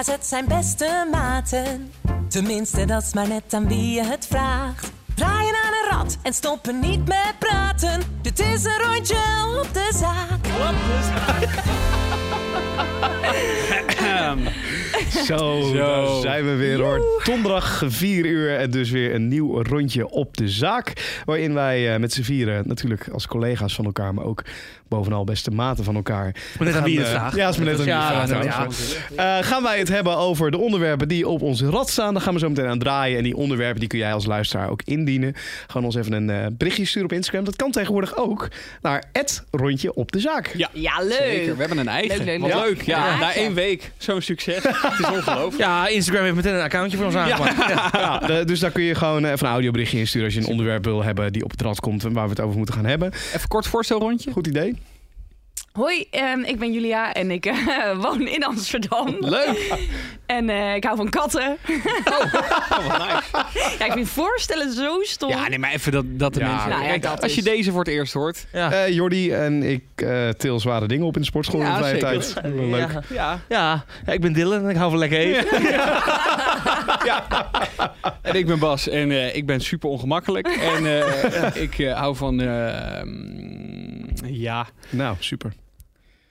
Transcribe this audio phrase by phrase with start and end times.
[0.00, 1.92] collega's, het zijn beste maten.
[2.28, 4.92] Tenminste, dat is maar net aan wie je het vraagt.
[5.14, 8.02] Draaien aan een rad en stoppen niet met praten.
[8.22, 9.22] Dit is een rondje
[9.60, 10.46] op de zaak.
[15.26, 17.20] Zo, daar zijn we weer hoor.
[17.24, 21.20] Donderdag 4 uur en dus weer een nieuw rondje op de zaak.
[21.24, 24.42] Waarin wij eh, met z'n vieren natuurlijk als collega's van elkaar, maar ook
[24.88, 26.34] bovenal beste maten van elkaar.
[26.58, 27.36] Maar net aan wie je het vraagt.
[27.36, 28.96] Ja, is maar net aan wie je Ja, het vraagt, ja, trouwens.
[29.16, 32.14] Eh, gaan wij het hebben over de onderwerpen die op onze rad staan.
[32.14, 33.16] Daar gaan we zo meteen aan draaien.
[33.18, 35.34] En die onderwerpen die kun jij als luisteraar ook indienen.
[35.66, 37.44] Gewoon ons even een eh, berichtje sturen op Instagram.
[37.44, 38.48] Dat kan tegenwoordig ook
[38.82, 40.54] naar het rondje op de zaak.
[40.56, 41.12] Ja, Ja, leuk.
[41.18, 41.52] zeker.
[41.54, 42.16] We hebben een eigen.
[42.16, 42.62] Leuk, leuk, Wat leuk.
[42.64, 42.82] leuk.
[42.82, 43.18] Ja, Ja.
[43.18, 44.62] na één week zo'n succes.
[44.90, 45.56] Het is ongelooflijk.
[45.58, 47.92] Ja, Instagram heeft meteen een accountje voor ons aangemaakt.
[47.92, 48.18] Ja.
[48.50, 51.32] Dus daar kun je gewoon even een audioberichtje insturen als je een onderwerp wil hebben
[51.32, 53.12] die op het rad komt en waar we het over moeten gaan hebben.
[53.12, 54.32] Even kort voorstelrondje.
[54.32, 54.76] Goed idee.
[55.72, 57.56] Hoi, ehm, ik ben Julia en ik eh,
[58.02, 59.16] woon in Amsterdam.
[59.20, 59.68] Leuk.
[60.26, 61.58] En eh, ik hou van katten.
[62.04, 62.32] Oh,
[62.88, 63.76] wat nice.
[63.78, 65.28] Ja, ik vind voorstellen zo stom.
[65.28, 66.68] Ja, nee, maar even dat, dat de Ja, mensen...
[66.68, 68.46] nou ja, Kijk, dat als je deze voor het eerst hoort...
[68.52, 68.72] Ja.
[68.72, 71.84] Eh Jordi en ik eh til zware dingen op in de sportschool in Ja, de
[71.84, 72.34] vrije tijd.
[72.44, 72.90] Leuk.
[72.90, 73.02] Ja.
[73.08, 73.40] Ja.
[73.48, 73.84] Ja.
[74.06, 75.46] ja, ik ben Dylan en ik hou van lekker eten.
[78.30, 80.46] En ik ben Bas en eh, ik ben super ongemakkelijk.
[80.46, 82.38] En eh, ik eh, hou van...
[84.40, 84.66] eh, ja...
[84.90, 85.52] Nou, super.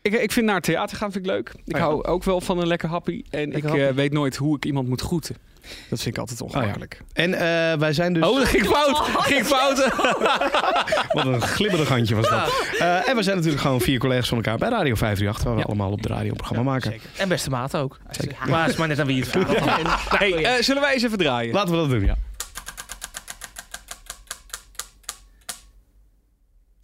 [0.01, 1.49] Ik, ik vind naar het theater gaan vind ik leuk.
[1.49, 1.85] Ik Oh ja.
[1.85, 3.23] hou ook wel van een lekker happy.
[3.29, 3.95] En ik Lekker eh, happy.
[3.95, 5.35] weet nooit hoe ik iemand moet groeten.
[5.89, 7.01] Dat vind ik altijd ongemakkelijk.
[7.13, 8.27] En eh, wij zijn dus...
[8.27, 8.97] Oh, dat ging fout.
[8.99, 9.77] Ging fout.
[11.13, 12.53] Wat een glibberig handje was dat.
[12.79, 15.59] Eh, en we zijn natuurlijk gewoon vier collega's van elkaar bij Radio 538, waar we
[15.59, 15.65] Ja.
[15.65, 16.91] allemaal op de radio een programma maken.
[16.91, 17.09] Zeker.
[17.17, 17.99] En beste maat ook.
[18.09, 18.37] Zeker.
[18.49, 20.09] Maar het is maar net aan wie het vraagt.
[20.19, 21.53] Hey, eh, zullen wij eens even draaien?
[21.53, 22.17] Laten we dat doen, ja.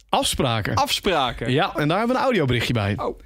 [0.08, 0.74] Afspraken.
[0.74, 1.50] Afspraken.
[1.50, 2.94] Ja, en daar hebben we een audioberichtje bij.
[2.96, 3.20] Oh.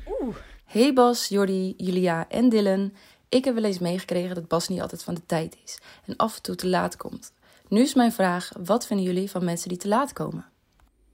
[0.64, 2.92] Hey Bas, Jordi, Julia en Dylan.
[3.28, 6.36] Ik heb wel eens meegekregen dat Bas niet altijd van de tijd is en af
[6.36, 7.32] en toe te laat komt.
[7.68, 10.44] Nu is mijn vraag, wat vinden jullie van mensen die te laat komen?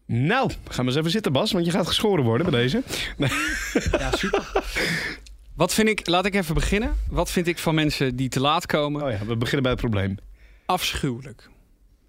[0.06, 2.82] Nou, ga maar eens even zitten, Bas, want je gaat geschoren worden bij deze.
[3.98, 4.52] Ja, super.
[5.54, 6.96] Wat vind ik, laat ik even beginnen.
[7.10, 9.02] Wat vind ik van mensen die te laat komen?
[9.02, 10.16] Oh ja, we beginnen bij het probleem.
[10.66, 11.48] Afschuwelijk.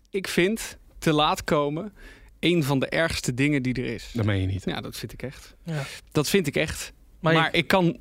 [0.09, 1.93] Ik vind te laat komen
[2.39, 4.11] een van de ergste dingen die er is.
[4.13, 4.63] Dat meen je niet.
[4.65, 5.55] Ja, dat vind ik echt.
[5.63, 5.83] Ja.
[6.11, 6.93] Dat vind ik echt.
[7.19, 7.97] Maar, Maar, je- ik kan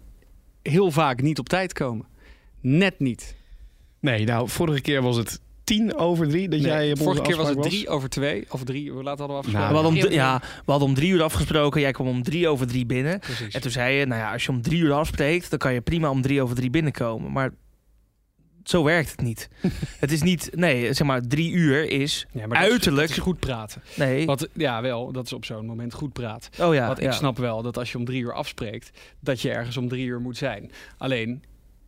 [0.63, 2.07] heel vaak niet op tijd komen.
[2.61, 3.35] Net niet.
[4.01, 7.37] Nee, nou, vorige keer was het tien over drie dat Nee, jij op vorige keer
[7.37, 8.45] was het drie over twee.
[8.51, 9.69] Of drie, hoe laat hadden we Nou, afgesproken?
[9.69, 11.81] we, hadden om, Heel drie- ja, we hadden om drie uur afgesproken.
[11.81, 13.19] Jij kwam om drie over drie binnen.
[13.19, 13.55] Precies.
[13.55, 15.81] En toen zei je, nou ja, als je om drie uur afspreekt, dan kan je
[15.81, 17.33] prima om drie over drie binnenkomen.
[17.33, 17.51] Maar
[18.69, 19.49] zo werkt het niet.
[19.99, 23.11] het is niet, nee, zeg maar, drie uur is Ja, maar dat is- uiterlijk.
[23.11, 23.83] is goed praten.
[23.97, 24.27] Nee.
[24.27, 25.13] Wat, ja, wel.
[25.13, 26.65] Dat is op zo'n moment goed praten.
[26.67, 26.87] Oh ja.
[26.87, 27.13] Want ik ja.
[27.13, 28.91] snap wel dat als je om drie uur afspreekt,
[29.21, 30.71] dat je ergens om drie uur moet zijn.
[30.99, 31.43] Alleen,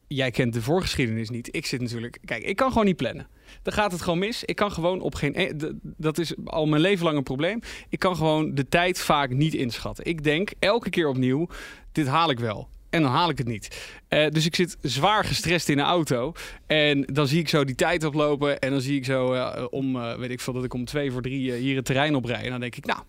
[0.06, 1.55] jij kent de voorgeschiedenis niet.
[1.56, 2.19] Ik zit natuurlijk...
[2.25, 3.27] Kijk, ik kan gewoon niet plannen.
[3.62, 4.44] Dan gaat het gewoon mis.
[4.44, 5.33] Ik kan gewoon op geen...
[5.37, 5.53] e-
[5.83, 7.61] Dat is al mijn leven lang een probleem.
[7.88, 10.05] Ik kan gewoon de tijd vaak niet inschatten.
[10.05, 11.49] Ik denk elke keer opnieuw,
[11.93, 12.69] dit haal ik wel.
[12.91, 13.94] En dan haal ik het niet.
[14.09, 16.32] Eh, dus ik zit zwaar gestrest in de auto.
[16.66, 18.59] En dan zie ik zo die tijd oplopen.
[18.59, 21.12] En dan zie ik zo eh, om, eh, weet ik veel, dat ik om twee
[21.12, 22.43] voor drie hier het terrein oprij.
[22.43, 23.00] En dan denk ik, nou,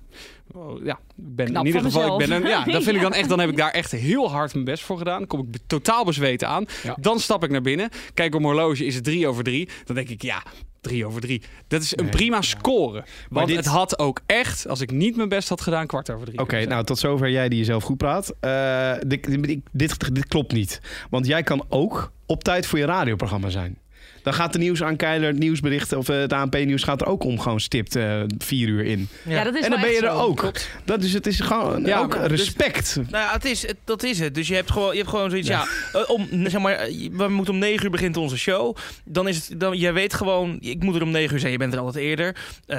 [0.52, 3.02] oh, ja, ik ben Knap in ieder geval, ik ben een, ja, dat vind ik
[3.02, 5.18] dan echt, dan heb ik daar echt heel hard mijn best voor gedaan.
[5.18, 6.66] Dan kom ik totaal bezweten aan.
[6.84, 6.96] Ja.
[7.00, 7.90] Dan stap ik naar binnen.
[8.14, 9.70] Kijk op mijn horloge, is het drie over drie.
[9.86, 10.44] Dan denk ik, ja,
[10.82, 11.42] drie over drie.
[11.68, 12.42] Dat is een Nee, prima ja.
[12.42, 13.04] score.
[13.30, 16.26] Want dit- het had ook echt, als ik niet mijn best had gedaan, kwart over
[16.26, 16.40] drie.
[16.40, 16.74] Oké, kunnen zijn.
[16.76, 18.34] nou tot zover jij die jezelf goed praat.
[18.40, 20.82] Eh, dit, dit, dit, dit klopt niet.
[21.10, 23.78] Want jij kan ook op tijd voor je radioprogramma zijn.
[24.24, 27.60] Dan gaat de nieuwsaankijler, het nieuwsbericht of eh, het ANP-nieuws gaat er ook om gewoon
[27.60, 29.08] stipt eh, vier uur in.
[29.26, 30.18] Ja, dat is en dan ben je er zo.
[30.20, 30.52] ook.
[30.86, 32.96] Dat is, het is gewoon Ja, ook maar dus- respect.
[32.96, 34.36] Nou ja, het is, het- dat is het.
[34.36, 37.54] Dus je hebt gewoon, je hebt gewoon zoiets, ja, eh, om, zeg maar, we moeten
[37.54, 38.76] om negen uur begint onze show.
[39.06, 41.58] Dan is het, dan, jij weet gewoon, ik moet er om negen uur zijn, je
[41.58, 42.36] bent er altijd eerder.
[42.66, 42.78] Eh,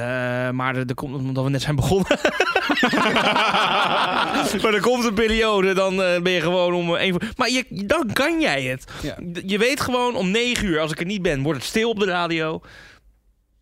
[0.51, 2.19] maar er, er komt, omdat we net zijn begonnen.
[4.63, 7.23] maar er komt een periode, dan ben je gewoon om één voor.
[7.37, 8.85] Maar je, dan kan jij het.
[9.47, 11.99] Je weet gewoon om negen uur, als ik er niet ben, wordt het stil op
[11.99, 12.61] de radio.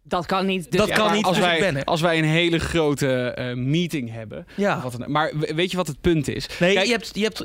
[0.03, 0.70] Dat kan niet.
[0.70, 1.25] Dus Dat kan niet.
[1.25, 4.47] Als dus wij, ben als wij een hele grote eh, meeting hebben.
[4.55, 4.81] Ja.
[4.81, 6.47] Wat dan- maar we- weet je wat het punt is?
[6.61, 7.44] Nee, Kijk, je hebt, je hebt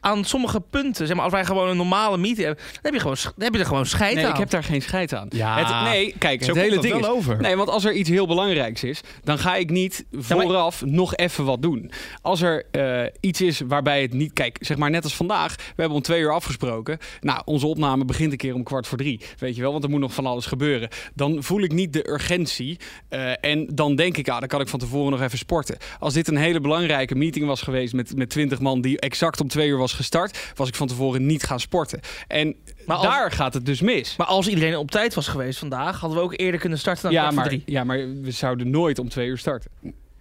[0.00, 3.00] aan sommige punten, zeg maar, als wij gewoon een normale meeting hebben, dan heb je,
[3.00, 4.30] gewoon, dan heb je er gewoon scheid nee, aan.
[4.32, 5.26] ik heb daar geen scheid aan.
[5.30, 7.06] Ja, het, nee, kijk, Zo het hele ding wel is...
[7.08, 7.40] over.
[7.40, 11.16] Nee, want als er iets heel belangrijks is, dan ga ik niet maar- vooraf nog
[11.16, 11.90] even wat doen.
[12.22, 14.32] Als er eh, iets is waarbij het niet...
[14.32, 15.56] Kijk, zeg maar net als vandaag.
[15.56, 16.98] We hebben om twee uur afgesproken.
[17.20, 19.20] Nou, onze opname begint een keer om kwart voor drie.
[19.38, 20.88] Weet je wel, want er moet nog van alles gebeuren.
[21.14, 22.78] Dan voel ik niet de urgentie.
[23.08, 25.76] eh, en dan denk ik, ah, dan kan ik van tevoren nog even sporten.
[25.98, 29.48] Als dit een hele belangrijke meeting was geweest met, met 20 man die exact om
[29.48, 32.00] twee uur was gestart, was ik van tevoren niet gaan sporten.
[32.28, 32.56] En
[32.86, 34.16] Maar als- daar gaat het dus mis.
[34.16, 37.12] Maar als iedereen op tijd was geweest vandaag, hadden we ook eerder kunnen starten dan
[37.12, 37.62] ja, maar, drie.
[37.66, 39.70] ja, maar we zouden nooit om twee uur starten.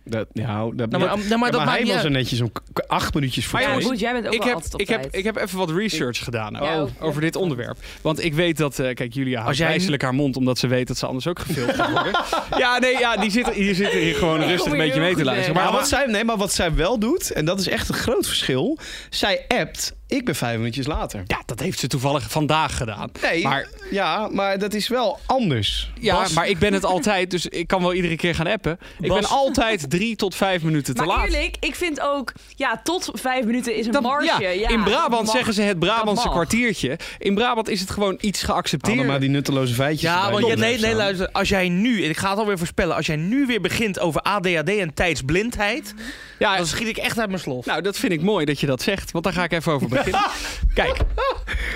[0.09, 2.42] Dat, ja, dat, Nou, maar, nou, maar maar, dat maakt hij niet was er netjes
[2.42, 2.51] om
[2.88, 5.07] acht minuutjes voor Maar ja, goed, jij bent ook Ik heb, altijd op ik, heb,
[5.12, 7.77] ik heb even wat research gedaan Ja, over, dit onderwerp.
[8.01, 10.88] Want ik weet dat, eh, kijk, Julia houdt jij- wijselijk haar mond, omdat ze weet
[10.88, 12.12] dat ze anders ook gefilmd gaat worden.
[12.63, 15.24] ja, nee, ja, die zitten hier, zitten hier gewoon rustig een je beetje mee te
[15.24, 15.56] luisteren.
[15.62, 18.27] Maar wat zij, nee, maar wat zij wel doet, en dat is echt een groot
[18.27, 18.77] verschil.
[19.10, 21.24] Zij appt, ik ben vijf minuutjes later.
[21.27, 23.09] ja, dat heeft ze toevallig vandaag gedaan.
[23.21, 25.92] Nee, Maar- ja, maar dat is wel anders.
[26.00, 28.80] Ja, Bas- maar ik ben het altijd, dus ik kan wel iedere keer gaan appen.
[29.00, 31.25] Ik Bas- ben altijd drie tot vijf minuten te maar laat.
[31.25, 34.25] eerlijk, ik vind ook, ja, tot vijf minuten is een Dat- marge.
[34.44, 35.36] ja, Ja, in Brabant mag.
[35.36, 36.98] zeggen ze het Brabantse kwartiertje.
[37.18, 39.00] In Brabant is het gewoon iets geaccepteerd.
[39.00, 41.30] er maar die nutteloze feitjes Ja, want je, nee, nee, luister.
[41.31, 44.21] Als jij nu, en ik ga het alweer voorspellen, als jij nu weer begint over
[44.21, 45.94] ADHD en tijdsblindheid,
[46.39, 47.65] Ja, dan schiet ik echt uit mijn slof.
[47.65, 49.89] Nou, dat vind ik mooi dat je dat zegt, want daar ga ik even over
[49.98, 50.30] beginnen.
[50.74, 50.98] Kijk,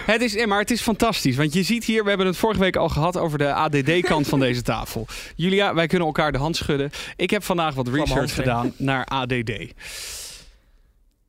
[0.06, 2.60] het is, eh, maar het is fantastisch, want je ziet hier, we hebben het vorige
[2.60, 5.08] week al gehad over de ADD-kant van deze tafel.
[5.36, 6.92] Julia, wij kunnen elkaar de hand schudden.
[7.16, 9.52] Ik heb vandaag wat research gedaan naar ADD.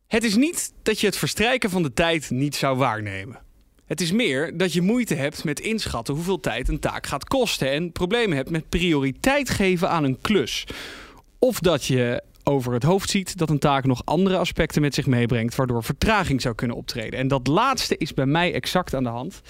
[0.06, 3.38] Het is niet dat je het verstrijken van de tijd niet zou waarnemen.
[3.86, 7.70] Het is meer dat je moeite hebt met inschatten hoeveel tijd een taak gaat kosten
[7.70, 10.66] en problemen hebt met prioriteit geven aan een klus.
[11.38, 15.06] Of dat je over het hoofd ziet dat een taak nog andere aspecten met zich
[15.06, 17.18] meebrengt, waardoor vertraging zou kunnen optreden.
[17.18, 19.42] En dat laatste is bij mij exact aan de hand.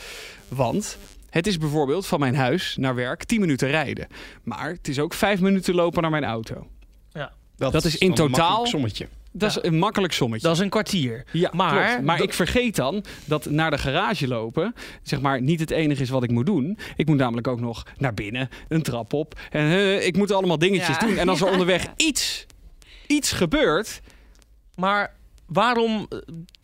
[0.49, 0.99] Want
[1.31, 4.07] het is bijvoorbeeld van mijn huis naar werk 10 minuten rijden.
[4.43, 6.67] Maar het is ook 5 minuten lopen naar mijn auto.
[7.57, 9.09] dat is in totaal- makkelijk sommetje.
[9.33, 9.61] Dat Ja.
[9.63, 10.47] is een makkelijk sommetje.
[10.47, 11.25] Dat is een kwartier.
[11.33, 15.43] Ja, Maar- maar, maar dat- ik vergeet dan dat naar de garage lopen, zeg maar,
[15.43, 16.79] niet het enige is wat ik moet doen.
[16.97, 19.41] Ik moet namelijk ook nog naar binnen, een trap op.
[19.51, 21.07] En eh, ik moet allemaal dingetjes Ja.
[21.07, 21.17] doen.
[21.17, 21.53] En als er Ja.
[21.53, 22.47] onderweg iets,
[23.07, 24.01] iets gebeurt,
[24.75, 25.15] Maar
[25.47, 26.19] waarom, eh,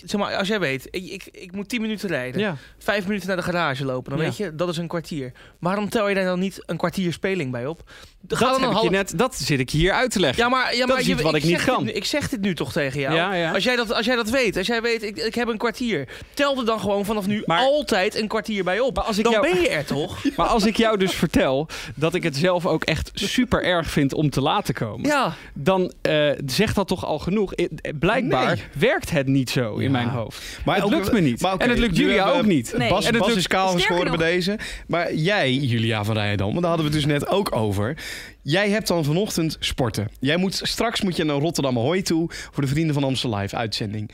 [0.04, 2.56] zeg maar, als jij weet, ik, ik, ik moet 10 minuten rijden, ja.
[2.78, 4.26] vijf minuten naar de garage lopen, dan Ja.
[4.26, 5.32] weet je, dat is een kwartier.
[5.60, 7.90] Waarom tel je daar dan niet een kwartier speling bij op?
[8.20, 10.42] Dat, dan heb ik je net, dat zit ik hier uit te leggen.
[10.42, 11.84] Ja, maar, ja, Dat maar is je- iets wat ik niet dit kan.
[11.84, 13.14] nu- ik zeg dit nu toch tegen jou.
[13.14, 13.52] Ja.
[13.52, 16.08] Als, jij dat, als jij dat weet, als jij weet, ik, ik heb een kwartier,
[16.34, 18.94] tel er dan gewoon vanaf nu Maar- altijd een kwartier bij op.
[18.96, 20.24] Maar als ik dan jou- ben je er toch?
[20.36, 24.14] Maar als ik jou dus vertel dat ik het zelf ook echt super erg vind
[24.14, 25.34] om te laten komen, Ja.
[25.54, 27.54] dan eh, zegt dat toch al genoeg.
[27.54, 27.66] Eh,
[27.98, 28.64] Blijkbaar Nee.
[28.78, 30.42] Werkt het niet zo in mijn hoofd.
[30.64, 31.40] Maar het ook- lukt me niet.
[31.40, 32.74] maar en het lukt Julia ook niet.
[32.76, 32.88] Nee.
[32.88, 34.58] Bas, En het Bas lukt- is kaal geschoren bij deze.
[34.86, 37.96] Maar jij, Julia van Rijendam, want daar hadden we het dus net ook over.
[38.42, 40.08] Jij hebt dan vanochtend sporten.
[40.20, 43.56] Jij moet, straks moet je naar Rotterdam Ahoy toe voor de Vrienden van Amstel Live
[43.56, 44.10] uitzending.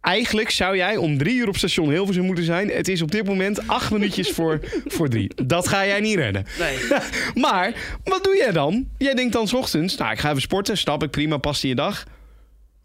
[0.00, 2.68] Eigenlijk zou jij om drie uur op station Hilversum moeten zijn.
[2.68, 5.30] Het is op dit moment acht minuutjes voor, voor drie.
[5.46, 6.44] Dat ga jij niet redden.
[6.58, 6.76] Nee.
[7.44, 7.72] Maar
[8.04, 8.86] wat doe jij dan?
[8.98, 11.68] Jij denkt dan 's ochtends, nou ik ga even sporten, snap ik, prima, past in
[11.68, 12.04] je dag.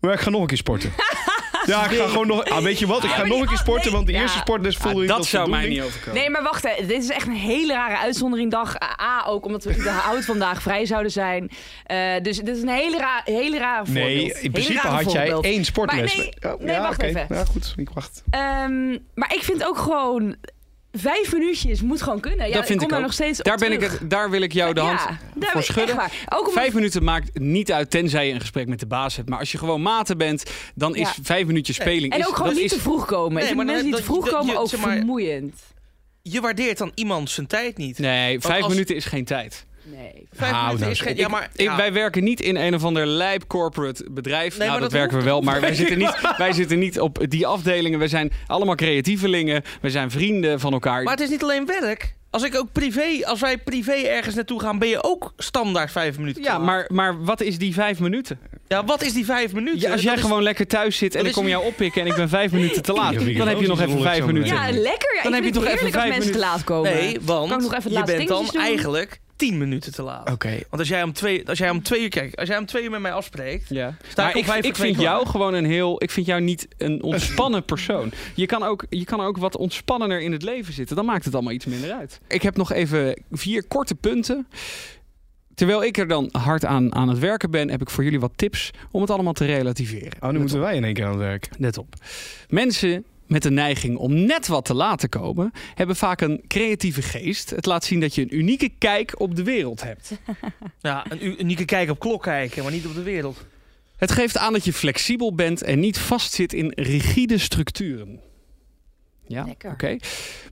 [0.05, 0.93] Maar ik ga nog een keer sporten.
[1.65, 2.45] Ja, ik ga gewoon nog.
[2.45, 3.03] Ah, weet je wat?
[3.03, 4.21] Ik ga nog een keer sporten, nee, want de ja.
[4.21, 6.19] eerste sportles voelde Ah, ik dat als zou mij niet overkomen.
[6.19, 6.85] Nee, maar wacht, hè.
[6.85, 8.75] dit is echt een hele rare uitzondering dag.
[9.01, 11.49] A, ook omdat we überhaupt vandaag vrij zouden zijn.
[11.85, 14.05] Eh, dus dit is een hele, ra hele rare voorbeeld.
[14.07, 16.15] Nee, in principe had jij één sportles.
[16.15, 17.05] Maar nee, Oh, nee, wacht oké.
[17.05, 17.25] even.
[17.29, 18.23] Ja, goed, ik wacht.
[18.29, 20.35] Ehm, maar ik vind ook gewoon...
[20.97, 22.47] Vijf minuutjes moet gewoon kunnen.
[22.47, 23.05] Ja, dat vind kom ik daar ook.
[23.05, 24.99] nog steeds op daar, ben ik het, daar wil ik jou de hand
[25.39, 25.97] Ja, voor schudden.
[26.29, 29.29] Ook Vijf minuten maakt niet uit, tenzij je een gesprek met de baas hebt.
[29.29, 30.43] Maar als je gewoon maten bent,
[30.75, 31.13] dan is Ja.
[31.23, 32.13] vijf minuutjes speling.
[32.13, 33.43] En is, ook gewoon dat niet is, te vroeg komen.
[33.43, 35.61] Nee, maar mensen dan- die te vroeg komen je- ook zeg maar- vermoeiend.
[36.21, 37.99] Je waardeert dan iemand zijn tijd niet.
[37.99, 39.65] Nee, vijf als- minuten is geen tijd.
[39.85, 40.27] Nee.
[40.31, 41.15] Vijf Nou, minuten nou, is geen...
[41.15, 41.49] Ja, maar...
[41.55, 41.75] Ik, ja.
[41.75, 44.49] wij werken niet in een of ander lijp corporate bedrijf.
[44.57, 46.99] Nee, nou, maar dat, dat werken we wel, maar wij zitten, niet, wij zitten niet
[46.99, 47.99] op die afdelingen.
[47.99, 49.63] We zijn allemaal creatievelingen.
[49.81, 51.03] We zijn vrienden van elkaar.
[51.03, 52.15] Maar het is niet alleen werk.
[52.29, 56.17] Als ik ook privé, als wij privé ergens naartoe gaan, ben je ook standaard vijf
[56.17, 56.41] minuten.
[56.41, 58.39] te ja, maar, maar wat is die vijf minuten?
[58.67, 59.79] Ja, wat is die vijf minuten?
[59.79, 61.65] Ja, als Dat jij is- gewoon lekker thuis zit en dat ik is- kom jou
[61.65, 64.25] oppikken en ik ben vijf minuten te laat, Ja, dan heb je nog even vijf
[64.25, 64.53] minuten.
[64.55, 65.15] Ja, lekker.
[65.15, 66.93] Ja, Dan heb je toch even vijf mensen te laat komen.
[66.93, 70.31] Nee, want Kan ik nog even het je bent dan eigenlijk tien minuten te laat.
[70.31, 70.49] Oké.
[70.49, 72.83] Want als jij om twee, als jij om twee uur kijkt, als jij om twee
[72.83, 73.95] uur met mij afspreekt, Ja.
[74.07, 76.03] sta Maar ik ik, ik vind jou gewoon een heel.
[76.03, 78.11] Ik vind jou niet een ontspannen persoon.
[78.35, 80.95] Je kan, ook, je kan ook wat ontspannender in het leven zitten.
[80.95, 82.19] Dan maakt het allemaal iets minder uit.
[82.27, 84.47] Ik heb nog even vier korte punten.
[85.55, 88.31] Terwijl ik er dan hard aan, aan het werken ben, heb ik voor jullie wat
[88.35, 90.11] tips om het allemaal te relativeren.
[90.19, 90.63] Oh, nu Let moeten op.
[90.63, 91.49] wij in één keer aan het werk.
[91.57, 91.93] Let op.
[92.49, 97.01] Mensen met de neiging om net wat te laat te komen, hebben vaak een creatieve
[97.01, 97.49] geest.
[97.49, 100.11] Het laat zien dat je een unieke kijk op de wereld hebt.
[100.81, 103.45] Ja, een unieke kijk op klok kijken, maar niet op de wereld.
[103.97, 108.19] Het geeft aan dat je flexibel bent en niet vastzit in rigide structuren.
[109.27, 109.97] Ja, oké.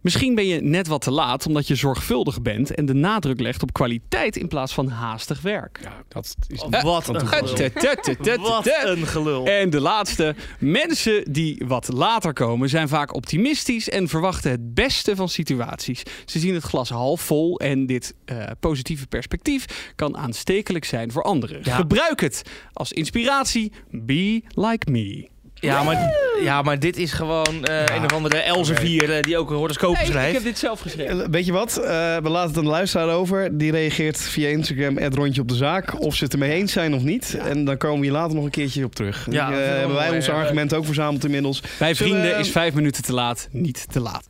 [0.01, 3.61] Misschien ben je net wat te laat omdat je zorgvuldig bent en de nadruk legt
[3.63, 5.79] op kwaliteit in plaats van haastig werk.
[5.83, 8.43] Ja, dat is Oh, wat een gelul.
[8.43, 9.45] Wat een gelul.
[9.45, 10.35] En de laatste.
[10.59, 16.03] Mensen die wat later komen zijn vaak optimistisch en verwachten het beste van situaties.
[16.25, 21.23] Ze zien het glas half vol en dit eh, positieve perspectief kan aanstekelijk zijn voor
[21.23, 21.61] anderen.
[21.63, 21.75] Ja.
[21.75, 22.41] Gebruik het
[22.73, 23.71] als inspiratie.
[23.91, 25.31] Be like me.
[25.63, 29.49] Ja, maar, ja, maar dit is gewoon eh, een of andere Elsevier eh, die ook
[29.49, 30.33] een horoscoop ik schrijft.
[30.33, 31.21] heb dit zelf geschreven.
[31.23, 31.77] Eh, Weet je wat?
[31.77, 31.83] Eh,
[32.17, 33.57] we laten het aan de luisteraar over.
[33.57, 36.01] Die reageert via Instagram, het rondje op de zaak.
[36.01, 37.37] Of ze het ermee eens zijn of niet.
[37.47, 39.27] En dan komen we hier later nog een keertje op terug.
[39.29, 41.61] Ja, Eh, ik hebben wij onze argumenten ook verzameld inmiddels.
[41.79, 44.23] Bij Zullen vrienden is vijf minuten te laat niet te laat.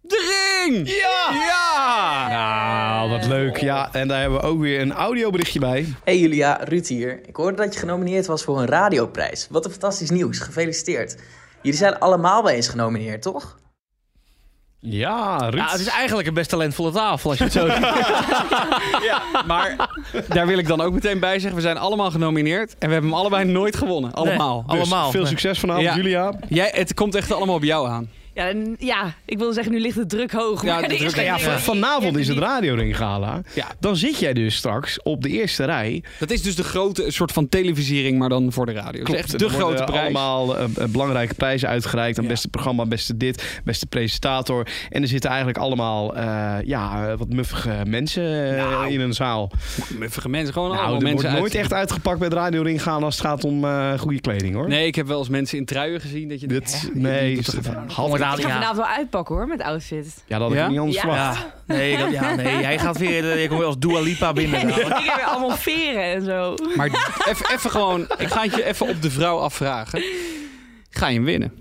[0.00, 0.18] De
[0.66, 0.88] ring!
[0.88, 1.13] Ja!
[3.08, 3.56] Nou, wat leuk.
[3.56, 5.86] Ja, en daar hebben we ook weer een audioberichtje bij.
[6.04, 7.20] Hey Julia, Ruud hier.
[7.26, 9.46] Ik hoorde dat je genomineerd was voor een radioprijs.
[9.50, 10.38] Wat een fantastisch nieuws.
[10.38, 11.16] Gefeliciteerd.
[11.62, 13.56] Jullie zijn allemaal bij eens genomineerd, toch?
[14.78, 15.54] Ja, Ruud.
[15.54, 17.80] Ja, het is eigenlijk een best talentvolle tafel als je het zo ziet.
[19.46, 19.90] Maar
[20.28, 23.10] daar wil ik dan ook meteen bij zeggen, we zijn allemaal genomineerd en we hebben
[23.10, 24.12] hem allebei nooit gewonnen.
[24.12, 24.64] Allemaal.
[24.66, 25.10] Nee, allemaal.
[25.10, 25.28] Veel Nee.
[25.30, 25.96] succes vanavond, Ja.
[25.96, 26.32] Julia.
[26.48, 28.10] Jij, het komt echt allemaal op jou aan.
[28.34, 30.64] Ja, en- ja, ik wilde zeggen, nu ligt de druk hoog.
[30.64, 31.10] Ja, de druk-
[31.40, 33.40] van- vanavond is het niet- radioring gala.
[33.54, 33.66] Ja.
[33.80, 36.02] Dan zit jij dus straks op de eerste rij.
[36.18, 39.04] Dat is dus de grote soort van televisiering, maar dan voor de radio.
[39.04, 40.00] Dat echt Er de grote prijs.
[40.02, 42.18] allemaal eh, eh, belangrijke prijzen uitgereikt.
[42.18, 42.30] Aan Ja.
[42.30, 44.66] beste programma, beste dit, beste presentator.
[44.90, 48.90] En er zitten eigenlijk allemaal eh, ja, wat muffige mensen Nou.
[48.92, 49.50] in een zaal.
[49.98, 52.82] Muffige mensen, gewoon Nou, allemaal er mensen wordt nooit uit- echt uitgepakt bij het radioring
[52.82, 54.68] gaan als het gaat om eh, goede kleding hoor.
[54.68, 57.42] Nee, ik heb wel eens mensen in truien gezien dat je denkt, Dit, hè, nee,
[58.24, 58.54] ja, Ik ga ja.
[58.54, 60.22] vanavond wel uitpakken hoor, met outfit.
[60.28, 60.68] dat had ik Ja?
[60.68, 61.00] niet anders Ja.
[61.02, 61.38] verwacht.
[61.66, 64.32] Ja, nee, dat, ja, nee, jij gaat weer, eh, je komt weer als Dua Lipa
[64.32, 64.68] binnen.
[64.68, 66.54] Ik heb weer allemaal veren en zo.
[66.76, 66.86] Maar
[67.28, 70.02] even even gewoon, ik ga het je even op de vrouw afvragen.
[70.90, 71.52] Ga je hem winnen?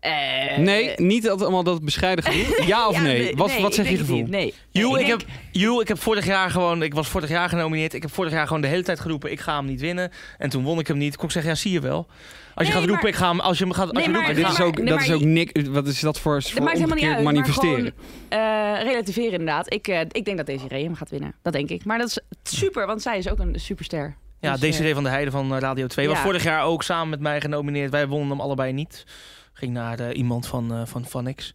[0.00, 2.66] Eh, Nee, niet dat, allemaal dat bescheiden gevoel.
[2.66, 3.36] Ja of ja, nee?
[3.36, 4.24] Wat, wat ik zeg je gevoel?
[4.26, 4.54] Nee.
[4.70, 7.94] Joe, Nee, ik, heb, Joe, ik heb vorig jaar gewoon, ik was vorig jaar genomineerd.
[7.94, 10.10] Ik heb vorig jaar gewoon de hele tijd geroepen, ik ga hem niet winnen.
[10.38, 11.16] En toen won ik hem niet.
[11.16, 12.06] Kon ik zeggen, ja, zie je wel.
[12.54, 14.02] Als je Nee, gaat roepen, maar- ik ga hem, als je hem gaat, als Nee,
[14.02, 15.68] je maar- roept, Maar ik dit ga is hem- ook, nee, dat is ook niks.
[15.68, 17.34] Wat is dat voor, Dat voor maakt helemaal niet omgekeerd uit.
[17.36, 17.94] manifesteren?
[18.28, 19.72] Maar gewoon, eh, relativeren inderdaad.
[19.72, 21.34] Ik, eh, ik denk dat Desiree hem gaat winnen.
[21.42, 21.84] Dat denk ik.
[21.84, 22.18] Maar dat is
[22.58, 24.16] super, want zij is ook een superster.
[24.40, 26.22] Ja, Dus, Desiree eh, van der Heijden van eh, Radio 2 was Ja.
[26.22, 27.90] vorig jaar ook samen met mij genomineerd.
[27.90, 29.04] Wij wonnen hem allebei niet.
[29.52, 31.54] Ging naar eh, iemand van, eh van Vanix.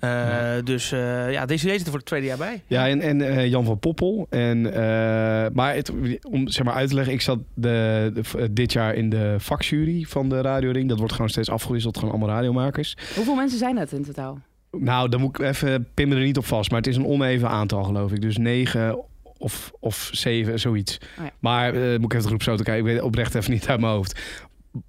[0.00, 2.62] Eh, Dus eh, ja, Desiree zit er voor het tweede jaar bij.
[2.66, 4.26] Ja, en, en eh, Jan van Poppel.
[4.30, 4.80] En, eh,
[5.52, 5.92] maar het,
[6.30, 10.02] om zeg maar uit te leggen, ik zat de, de- dit jaar in de vakjury
[10.08, 10.88] van de Radio Ring.
[10.88, 12.96] Dat wordt gewoon steeds afgewisseld, gewoon allemaal radiomakers.
[13.14, 14.38] Hoeveel mensen zijn dat in totaal?
[14.78, 16.70] Nou, dan moet ik even pin me er niet op vast.
[16.70, 18.20] Maar het is een oneven aantal, geloof ik.
[18.20, 18.98] Dus negen
[19.38, 20.98] of, of zeven, zoiets.
[21.18, 21.30] Oh ja.
[21.38, 22.86] Maar eh, moet ik even de groep zo te kijken.
[22.86, 24.20] Ik weet oprecht even niet uit mijn hoofd.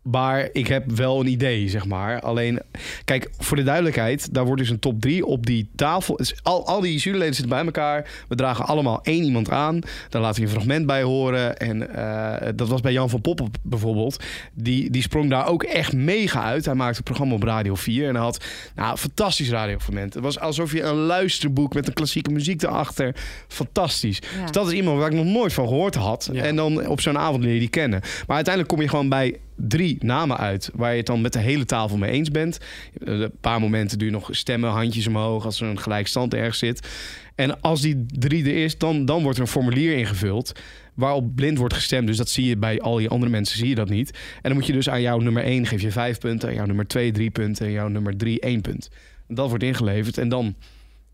[0.01, 2.19] Maar ik heb wel een idee, zeg maar.
[2.19, 2.59] Alleen,
[3.05, 6.19] kijk, voor de duidelijkheid, daar wordt dus een top 3 op die tafel.
[6.43, 8.09] Al, al die juryleden zitten bij elkaar.
[8.27, 9.79] We dragen allemaal één iemand aan.
[10.09, 11.57] Daar laten we een fragment bij horen.
[11.57, 14.23] En eh, dat was bij Jan van Poppel bijvoorbeeld.
[14.53, 16.65] Die, die sprong daar ook echt mega uit.
[16.65, 18.07] Hij maakte een programma op Radio 4.
[18.07, 18.45] En hij had
[18.75, 20.13] nou, een fantastisch radiofragment.
[20.13, 23.15] Het was alsof je een luisterboek met een klassieke muziek erachter.
[23.47, 24.19] Fantastisch.
[24.35, 24.41] Ja.
[24.41, 26.29] Dus dat is iemand waar ik nog nooit van gehoord had.
[26.31, 26.43] Ja.
[26.43, 27.99] En dan op zo'n avond leer je die kennen.
[27.99, 30.69] Maar uiteindelijk kom je gewoon bij drie namen uit...
[30.73, 32.59] waar je het dan met de hele tafel mee eens bent.
[33.05, 35.45] Eh, Een paar momenten je nog stemmen, handjes omhoog...
[35.45, 36.89] als er een gelijkstand ergens zit.
[37.35, 40.51] En als die drie er is, dan, dan wordt er een formulier ingevuld...
[40.93, 42.07] waarop blind wordt gestemd.
[42.07, 44.11] Dus dat zie je bij al die andere mensen, zie je dat niet.
[44.11, 46.49] En dan moet je dus aan jouw nummer 1 geef je vijf punten...
[46.49, 47.65] aan jouw nummer 2 drie punten...
[47.65, 48.89] en jouw nummer 3 één punt.
[49.27, 50.55] En dat wordt ingeleverd en dan...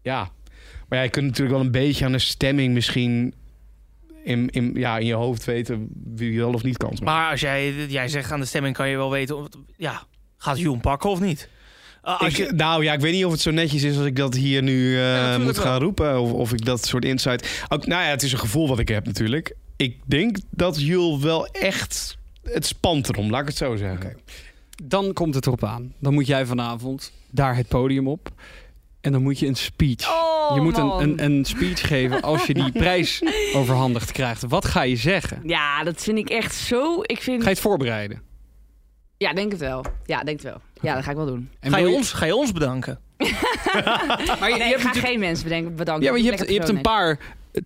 [0.02, 0.32] Ja,
[0.88, 3.34] maar ja, je kunt natuurlijk wel een beetje aan de stemming misschien
[4.28, 7.18] in, in, ja, in je hoofd weten wie wel of niet kans maakt.
[7.18, 10.04] Maar als jij, jij zegt aan de stemming, kan je wel weten, of, ja,
[10.38, 11.50] gaat Joe hem pakken of niet?
[12.04, 14.16] Uh, Ik, je, nou ja, ik weet niet of het zo netjes is als ik
[14.16, 15.80] dat hier nu eh, moet gaan wel.
[15.80, 16.22] roepen.
[16.22, 17.66] Of, of ik dat soort insight...
[17.68, 19.56] Ook, nou ja, het is een gevoel wat ik heb natuurlijk.
[19.76, 22.18] Ik denk dat Jules wel echt...
[22.44, 24.18] Het spant erom, laat ik het zo zeggen.
[24.84, 25.94] Dan komt het erop aan.
[26.00, 28.32] Dan moet jij vanavond daar het podium op.
[29.02, 30.10] En dan moet je een speech.
[30.10, 33.22] Oh, je moet een, een, een speech geven als je die prijs
[33.54, 34.44] overhandigd krijgt.
[34.48, 35.40] Wat ga je zeggen?
[35.44, 37.00] Ja, dat vind ik echt zo.
[37.02, 37.38] Ik vind...
[37.42, 38.22] Ga je het voorbereiden?
[39.18, 39.86] Ja, denk het wel.
[40.06, 40.62] Ja, denk het wel.
[40.82, 41.50] Ja, dat ga ik wel doen.
[41.60, 43.00] En ga, je ons, ga je ons bedanken?
[44.40, 46.04] Maar je, Nee, je ik hebt ga natuurlijk- geen mensen bedenken, bedanken.
[46.06, 47.20] Ja, maar je hebt, je hebt een paar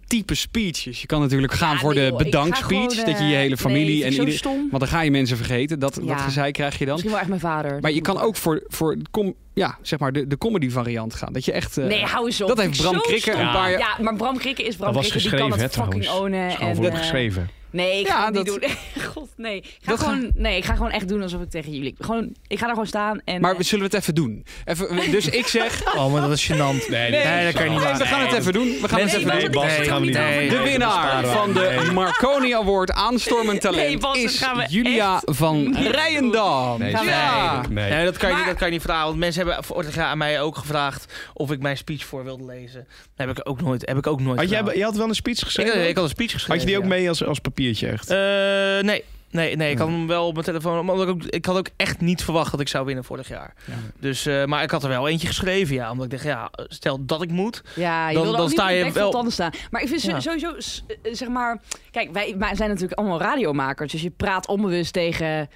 [0.08, 1.02] type speeches.
[1.02, 2.96] Je kan natuurlijk gaan Ja, voor nee, de bedankspeech.
[3.04, 4.68] dat je je eh, hele familie nee, en stom.
[4.72, 5.80] Want dan ga je mensen vergeten.
[5.80, 6.18] Dat, dat Ja.
[6.18, 6.90] gezeik krijg je dan.
[6.94, 7.78] Misschien wel echt mijn vader.
[7.82, 11.34] Maar je kan ook voor, voor com, ja, zeg maar de, de comedy variant gaan.
[11.34, 11.78] Dat je echt...
[11.78, 12.48] eh, Nee, hou eens op.
[12.48, 15.12] dat heeft Bram Krikke een paar jaar- Ja, maar Bram Krikke is Bram Dat was
[15.12, 15.30] Krikke.
[15.30, 16.52] Die kan het fucking ownen.
[16.52, 17.50] Gewoon En, voor eh, geschreven.
[17.72, 19.04] Nee, ik Ja, ga het niet dat- doen.
[19.14, 19.58] God, nee.
[19.58, 21.96] Ik ga Dat ga- gewoon, nee, ik ga gewoon echt doen alsof ik tegen jullie...
[22.00, 23.42] Gewoon, ik ga daar gewoon staan en...
[23.42, 24.46] Maar eh, we zullen we het even doen?
[24.66, 25.80] Even, dus ik zeg...
[25.96, 26.90] Oh, maar dat is gênant.
[26.90, 27.98] Nee, nee, dat kan je niet maken.
[27.98, 28.68] we gaan het even doen.
[28.82, 29.52] We gaan het even Nee, doen.
[29.52, 30.50] Bas, Nee, dat gaan we niet nee.
[30.50, 30.58] doen.
[30.58, 35.76] De winnaar van de Marconi Award aanstormend talent Nee, Bas, is gaan we Julia van
[35.78, 36.80] Rijendam.
[36.80, 37.62] Nee, ja.
[37.70, 37.90] Nee.
[37.90, 39.06] Nee, dat kan, je, niet- dat kan je niet vragen.
[39.06, 42.46] Want mensen hebben vorig jaar aan mij ook gevraagd of ik mijn speech voor wilde
[42.46, 42.88] lezen.
[43.16, 45.40] Dat heb ik ook nooit, heb ik ook nooit Had je had wel een speech
[45.40, 45.88] geschreven?
[45.90, 46.54] ik had een speech geschreven.
[46.54, 48.10] had je die ook mee als, als papiertje echt?
[48.10, 49.04] Eh, nee.
[49.32, 50.80] Nee, nee, ik had hem wel op mijn telefoon.
[50.90, 53.54] Omdat ik, ook, ik had ook echt niet verwacht dat ik zou winnen vorig jaar.
[54.00, 55.92] Dus, eh, maar ik had er wel eentje geschreven, ja.
[55.92, 57.62] Omdat ik dacht, ja, stel dat ik moet.
[57.76, 59.52] Ja, je Dan- wil dan sta je wel- tanden staan.
[59.72, 60.20] Maar ik vind Ja.
[60.20, 61.62] sowieso, eh, zeg maar...
[61.92, 63.92] Kijk, wij, wij zijn natuurlijk allemaal radiomakers.
[63.92, 65.50] Dus je praat onbewust tegen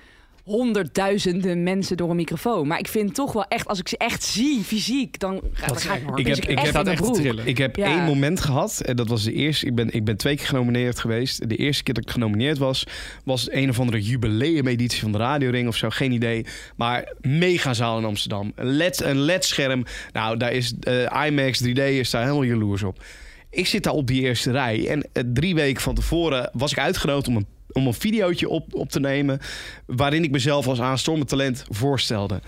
[0.45, 2.67] honderdduizenden mensen door een microfoon.
[2.67, 5.77] Maar ik vind toch wel echt, als ik ze echt zie, fysiek, dan ga, dan
[5.77, 7.47] ga ik, Ik heb- ik heb- echt trillen.
[7.47, 7.85] Ik heb Ja.
[7.85, 8.79] één moment gehad.
[8.81, 9.65] En dat was de eerste.
[9.65, 11.49] Ik ben, ik ben twee keer genomineerd geweest.
[11.49, 12.83] De eerste keer dat ik genomineerd was,
[13.23, 15.89] was een of andere jubileumeditie van de Radioring of zo.
[15.89, 16.45] Geen idee.
[16.75, 18.51] Maar megazaal in Amsterdam.
[18.55, 19.83] Een LED, een LED-scherm.
[20.13, 23.03] Nou, daar is eh, IMAX 3D is daar helemaal jaloers op.
[23.49, 24.87] Ik zit daar op die eerste rij.
[24.89, 27.45] En eh, drie weken van tevoren was ik uitgenodigd om een,
[27.75, 29.39] om een videootje op, op te nemen.
[29.85, 32.41] Waarin ik mezelf als aanstormend talent voorstelde.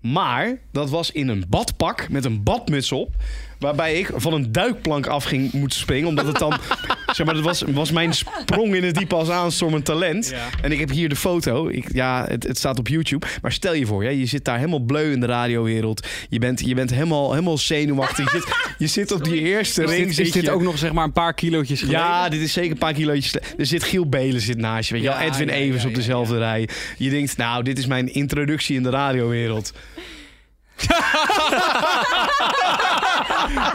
[0.00, 3.14] Maar dat was in een badpak met een badmuts op.
[3.58, 6.08] Waarbij ik van een duikplank af ging moeten springen.
[6.08, 6.52] Omdat het dan.
[7.14, 10.28] zeg maar, dat was, was mijn sprong in het diepe als aanstormend talent.
[10.28, 10.48] Ja.
[10.62, 11.68] En ik heb hier de foto.
[11.68, 13.26] Ik, ja, het, het staat op YouTube.
[13.42, 16.06] Maar stel je voor, hè, je zit daar helemaal bleu in de radiowereld.
[16.28, 18.32] Je bent, je bent helemaal, helemaal zenuwachtig.
[18.32, 20.06] Je zit, je zit op die eerste Is ring.
[20.06, 22.00] dit, zit is dit ook nog zeg maar een paar kilootjes geleden?
[22.00, 23.34] ja, dit is zeker een paar kilootjes.
[23.34, 24.94] Er zit Giel Belen zit naast je.
[24.94, 25.08] Weet je.
[25.08, 26.68] Ja, Edwin ja, Evers ja, op ja, dezelfde rij.
[26.98, 29.72] Je denkt, nou, dit is mijn introductie in de radiowereld.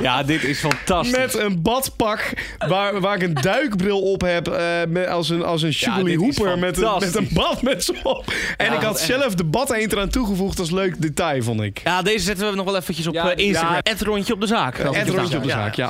[0.01, 1.17] Ja, dit is fantastisch.
[1.17, 2.33] Met een badpak
[2.67, 4.47] waar, waar ik een duikbril op heb.
[4.47, 5.73] eh, met, als een, als een
[6.17, 8.23] Hooper met een, met een badmuts op.
[8.57, 9.05] En Ja, ik had echt.
[9.05, 11.81] zelf de bad eend eraan toegevoegd als leuk detail, vond ik.
[11.83, 13.73] Ja, deze zetten we nog wel eventjes op Ja, eh, Instagram.
[13.73, 13.79] ja.
[13.91, 14.77] Het rondje op de zaak.
[14.77, 15.89] En het rondje op de zaak, ja.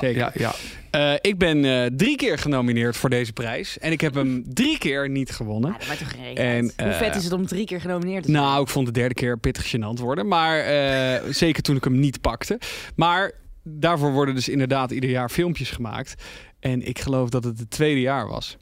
[0.91, 3.77] Eh, ik ben eh, drie keer genomineerd voor deze prijs.
[3.79, 5.71] En ik heb hem drie keer niet gewonnen.
[5.71, 6.63] Ja, dat maakt toch geen En.
[6.63, 8.43] Hoe vet eh, is het om drie keer genomineerd te zijn?
[8.43, 10.27] Nou, ik vond de derde keer pittig gênant worden.
[10.27, 10.63] Maar
[11.33, 12.59] zeker toen ik hem niet pakte.
[12.95, 13.31] Maar
[13.63, 16.23] daarvoor worden dus inderdaad ieder jaar filmpjes gemaakt.
[16.59, 18.57] En ik geloof dat het het tweede jaar was.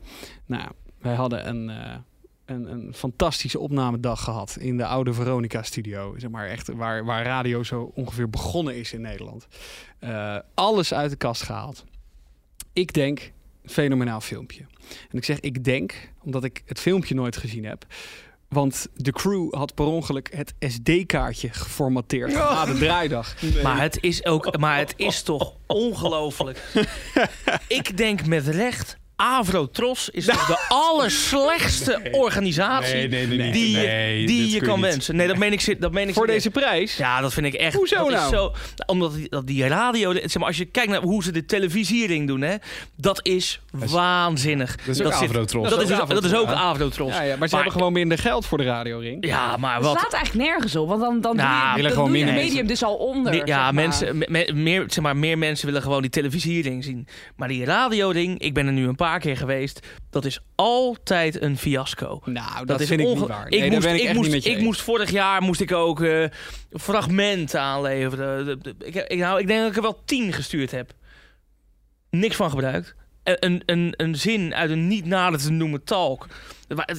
[0.46, 0.70] Nou,
[1.02, 1.72] wij hadden een,
[2.46, 6.14] een, een fantastische opnamedag gehad in de oude Veronica-studio.
[6.18, 9.48] Zeg maar echt waar, waar radio zo ongeveer begonnen is in Nederland.
[10.54, 11.86] Alles uit de kast gehaald.
[12.78, 13.32] Ik denk,
[13.66, 14.66] fenomenaal filmpje.
[15.10, 17.86] En ik zeg ik denk, omdat ik het filmpje nooit gezien heb.
[18.48, 23.36] Want de crew had per ongeluk het SD-kaartje geformateerd na de draaidag.
[23.64, 26.62] Maar het is ook, maar het is toch ongelooflijk.
[27.68, 28.98] ik denk met recht.
[29.22, 33.52] Avrotros is toch de allerslechtste organisatie Nee, nee, nee, nee.
[33.52, 35.16] die, je- Nee, die je kan je wensen.
[35.16, 36.98] Nee, dat meen ik, zit- dat meen ik Voor deze prijs?
[36.98, 37.76] Ja, dat vind ik echt.
[37.76, 38.24] Hoezo dat nou?
[38.24, 38.52] Is zo,
[38.86, 42.28] omdat die, dat die radio, zeg maar, als je kijkt naar hoe ze de televisiering
[42.28, 42.56] doen, hè,
[42.96, 44.76] dat is waanzinnig.
[44.76, 45.70] Dat is ook zit- Avrotros.
[45.70, 47.14] Dat is, ook dat is ook Avrotros.
[47.14, 49.26] Ja, ja, maar ze hebben gewoon minder geld voor de radioring.
[49.26, 50.00] Ja, maar Het wat?
[50.00, 52.34] slaat eigenlijk nergens op, want dan, dan Nou, doe je, willen dan doe je het
[52.34, 52.48] mensen.
[52.50, 53.32] medium dus al onder.
[53.32, 53.74] Nee, zeg ja, maar.
[53.74, 57.08] mensen, me- me- meer, zeg maar, meer mensen willen gewoon die televisiering zien.
[57.36, 61.58] Maar die radioding, ik ben er nu een paar keer geweest, dat is altijd een
[61.58, 62.22] fiasco.
[62.26, 63.46] Nou, dat, is vind ik niet waar.
[63.48, 64.64] Ik, Nee, moest, ik, ik, moest, ik eens.
[64.64, 66.26] moest vorig jaar moest ik ook eh,
[66.72, 68.60] fragmenten aanleveren.
[68.80, 70.92] Ik, ik- nou, ik denk dat ik er wel tien gestuurd heb.
[72.10, 72.96] Niks van gebruikt.
[73.24, 76.28] Een, een, een, een zin uit een niet nader te noemen talk.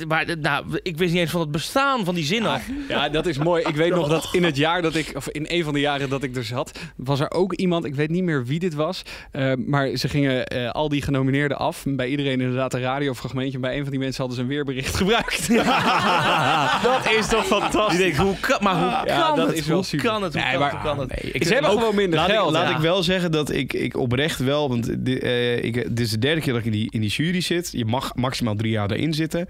[0.06, 2.62] Waar, nou, ik wist niet eens van het bestaan van die zin af.
[2.88, 3.64] Ja, dat is mooi.
[3.66, 6.08] Ik weet nog dat in het jaar dat ik, of in een van de jaren
[6.08, 9.02] dat ik er zat, was er ook iemand, ik weet niet meer wie dit was,
[9.32, 11.82] eh, maar ze gingen eh, al die genomineerden af.
[11.86, 13.58] Bij iedereen inderdaad een radiofragmentje.
[13.58, 15.48] Bij een van die mensen hadden ze een weerbericht gebruikt.
[16.82, 17.96] dat is toch fantastisch.
[17.98, 19.56] Die denkt, hoe kan, maar hoe Ja, kan dat het?
[19.56, 20.06] is wel hoe super.
[20.06, 20.32] kan het?
[20.32, 20.80] Hoe Nee, kan maar- het?
[20.80, 21.22] Hoe kan het?
[21.22, 22.46] Nee, ik Ze hebben ook- gewoon minder laat geld.
[22.48, 22.74] Ik, laat ja.
[22.76, 24.68] ik wel zeggen dat ik, ik oprecht wel...
[24.68, 27.40] Want eh, ik, dit is de derde keer dat ik in die, in die jury
[27.40, 27.68] zit.
[27.72, 29.46] Je mag maximaal drie jaar erin zitten.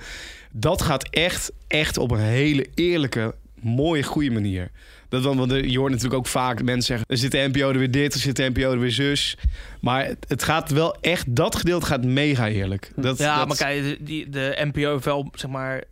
[0.53, 4.71] Dat gaat echt, echt op een hele eerlijke, mooie, goede manier.
[5.09, 7.07] Dat, want, want je hoort natuurlijk ook vaak mensen zeggen...
[7.09, 9.37] er zit de NPO er weer dit, er zit de NPO er weer zus.
[9.81, 11.37] Maar het, gaat wel echt...
[11.37, 12.91] Dat gedeelte gaat mega eerlijk.
[12.97, 15.85] Dat, Ja, dat- maar kijk, de, die, de NPO wel, zeg maar,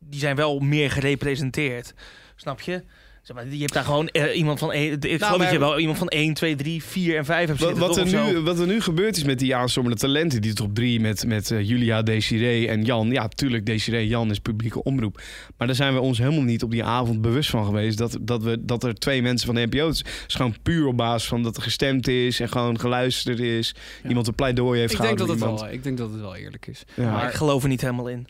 [0.00, 1.94] die zijn wel meer gerepresenteerd.
[2.36, 2.82] Snap je?
[3.28, 4.72] Zeg maar, je hebt daar gewoon eh, iemand van...
[4.72, 7.46] één- ik geloof dat maar- je wel iemand van 1, 2, 3, 4 en 5
[7.48, 7.86] hebt Wat, zitten.
[7.86, 10.74] wat, toch, er nu, wat er nu gebeurd is met die aanstormende talenten, die top
[10.74, 13.10] drie met, met eh, Julia, Desiree en Jan.
[13.10, 15.20] Ja, tuurlijk, Desiree, Jan is publieke omroep.
[15.56, 17.98] Maar daar zijn we ons helemaal niet op die avond bewust van geweest.
[17.98, 19.86] Dat, dat, we, dat er twee mensen van de NPO...
[19.86, 23.74] Het is gewoon puur op basis van dat er gestemd is en gewoon geluisterd is.
[24.08, 26.66] Iemand een pleidooi heeft Ik denk, dat het wel, ik denk dat het wel eerlijk
[26.66, 26.84] is.
[26.94, 27.10] Ja.
[27.12, 28.26] Maar ik geloof er niet helemaal in.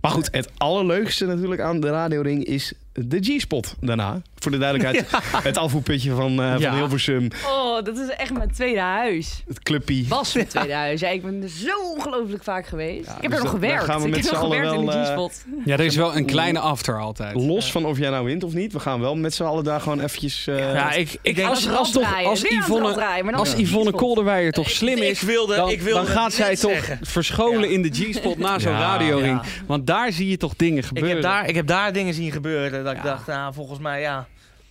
[0.00, 4.20] Maar goed, het allerleukste natuurlijk aan de radioring is de G-spot daarna.
[4.38, 5.10] Voor de duidelijkheid,
[5.50, 6.68] het afvoerputje van, eh, Ja.
[6.68, 9.42] van Hilversum, Oh, dat is echt mijn tweede huis.
[9.48, 10.06] het clubpie.
[10.08, 11.00] Was mijn tweede huis.
[11.00, 13.08] Ja, ik ben er zo ongelooflijk vaak geweest.
[13.08, 13.84] ik heb dus er nog dat- daar gewerkt.
[13.84, 15.44] gaan we ik met heb nog gewerkt in de wel, eh, G-spot.
[15.64, 17.34] Ja, er is wel een kleine after altijd.
[17.34, 18.72] Los van of jij nou wint of niet.
[18.72, 20.46] We gaan wel met z'n allen daar gewoon eventjes...
[20.46, 21.48] eh, ja, ik, ik denk...
[21.48, 25.56] als- Als, als toch- als Yvonne- Yvonne, Als Yvonne Kolderweijer toch slim ik is, wilde,
[25.56, 26.98] dan, ik wilde dan gaat zij toch zeggen.
[27.02, 27.74] verscholen Ja.
[27.74, 28.78] in de G-spot na zo'n Ja.
[28.78, 29.40] radioring.
[29.42, 29.48] Ja.
[29.66, 31.12] Want daar zie je toch dingen Ik gebeuren.
[31.12, 34.26] heb, daar, ik heb daar dingen zien gebeuren dat ik dacht, nou, volgens mij, ja...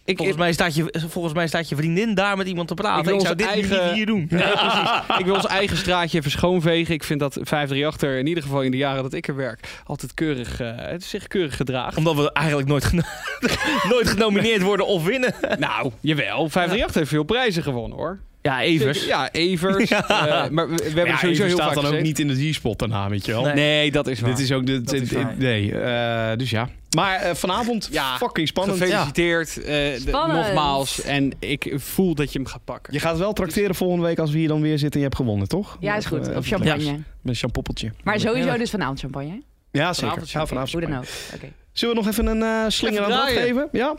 [0.05, 2.99] ik, Volgens mij, staat je, volgens mij staat je vriendin daar met iemand te praten.
[2.99, 4.27] Ik wil Ik, zou onze dit niet eigen- hier doen.
[4.29, 5.17] Nee, precies.
[5.17, 6.93] Ik wil ons eigen straatje even schoonvegen.
[6.93, 9.67] Ik vind dat 538 er in ieder geval in de jaren dat ik er werk
[9.85, 11.97] altijd keurig, eh, het zich keurig gedraagt.
[11.97, 13.01] Omdat we eigenlijk nooit, geno-
[13.93, 15.33] nooit genomineerd worden of winnen.
[15.59, 16.49] Nou, jawel.
[16.49, 18.19] 538 heeft veel prijzen gewonnen hoor.
[18.41, 19.05] Ja, Evers.
[19.05, 19.89] Ja, Evers.
[20.07, 20.07] Ja.
[20.43, 22.27] eh, maar we, we hebben ja, sowieso Evers heel staat vaak dan ook niet in
[22.27, 23.43] de G-spot daarna, weet je wel.
[23.43, 23.53] Nee.
[23.53, 24.29] Nee, dat is waar.
[24.29, 24.81] Dit is ook de...
[24.81, 25.33] Dat is de- waar.
[25.37, 26.69] nee, eh, dus ja.
[26.95, 28.77] Maar eh, vanavond, Ja, fucking spannend.
[28.79, 29.57] Gefeliciteerd.
[29.57, 30.39] eh, de- Spannend.
[30.45, 31.01] nogmaals.
[31.01, 32.93] En ik voel dat je hem gaat pakken.
[32.93, 35.15] Je gaat wel trakteren volgende week als we hier dan weer zitten en je hebt
[35.15, 35.77] gewonnen, toch?
[35.79, 36.27] Ja, is goed.
[36.27, 36.91] Eh, Of champagne.
[36.91, 37.91] Met een champoppeltje.
[38.03, 39.41] Maar sowieso dus vanavond champagne.
[39.71, 39.95] Ja, zeker.
[40.09, 41.05] Vanavond Ja, vanavond Hoe dan ook.
[41.35, 41.51] Oké.
[41.71, 43.47] Zullen we nog even een eh, slinger Even aan het draaien.
[43.47, 43.67] geven?
[43.71, 43.95] Ja?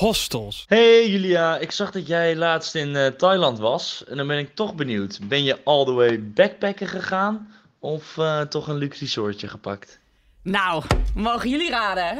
[0.00, 0.64] Hostels.
[0.68, 4.04] Hey Julia, ik zag dat jij laatst in eh, Thailand was.
[4.08, 5.20] En dan ben ik toch benieuwd.
[5.28, 7.52] Ben je all the way backpacken gegaan?
[7.78, 9.98] Of eh, toch een luxe resortje gepakt?
[10.42, 10.84] Nou,
[11.14, 12.18] mogen jullie raden?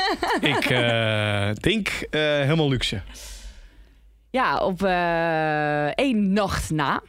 [0.56, 3.02] Ik eh, denk eh, helemaal luxe.
[4.30, 7.02] Ja, op eh, één nacht na.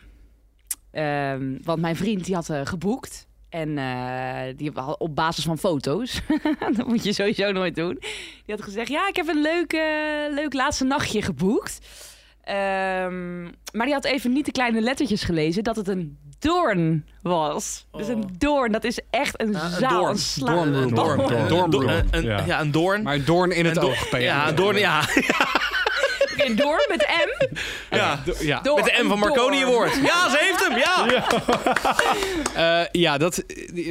[0.92, 3.28] Ehm, want mijn vriend die had eh, geboekt.
[3.54, 6.22] En eh, die op basis van foto's.
[6.78, 7.98] dat moet je sowieso nooit doen.
[8.46, 9.72] Die had gezegd: Ja, ik heb een leuk,
[10.36, 11.78] leuk laatste nachtje geboekt.
[12.44, 17.86] Ehm, maar die had even niet de kleine lettertjes gelezen dat het een doorn was.
[17.92, 19.90] Dus een doorn, dat is echt een Ja, een zaal.
[20.02, 20.18] doorn.
[20.68, 21.70] Een een Doorn, doorn.
[21.70, 21.90] doorn.
[21.90, 22.62] Een, een- een- Ja.
[22.62, 23.02] een doorn.
[23.04, 24.20] Maar doorn in het Een oog.
[24.20, 25.02] Ja, een doorn, ja.
[26.46, 27.56] Een doorn met M.
[27.96, 28.22] ja.
[28.26, 28.60] Do- ja.
[28.62, 29.64] Door- Met de M van Marconi.
[29.64, 29.96] Award.
[29.96, 31.22] Ja, ze heeft hem, ja.
[32.82, 33.44] Eh, ja, dat...